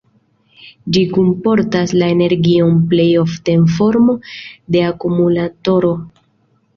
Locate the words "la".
1.99-2.07